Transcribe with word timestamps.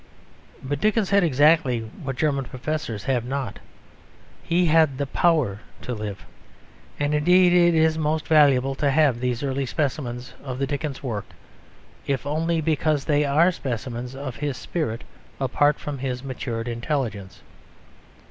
But 0.63 0.81
Dickens 0.81 1.11
had 1.11 1.23
exactly 1.23 1.81
what 1.81 2.15
German 2.15 2.45
professors 2.45 3.03
have 3.03 3.23
not: 3.23 3.59
he 4.41 4.65
had 4.65 4.97
the 4.97 5.05
power 5.05 5.59
to 5.83 5.93
live. 5.93 6.25
And 6.99 7.13
indeed 7.13 7.53
it 7.53 7.75
is 7.77 7.99
most 7.99 8.27
valuable 8.27 8.73
to 8.73 8.89
have 8.89 9.19
these 9.19 9.43
early 9.43 9.67
specimens 9.67 10.33
of 10.43 10.57
the 10.57 10.65
Dickens 10.65 11.03
work 11.03 11.25
if 12.07 12.25
only 12.25 12.61
because 12.61 13.05
they 13.05 13.25
are 13.25 13.51
specimens 13.51 14.15
of 14.15 14.37
his 14.37 14.57
spirit 14.57 15.03
apart 15.39 15.77
from 15.79 15.99
his 15.99 16.23
matured 16.23 16.67
intelligence. 16.67 17.43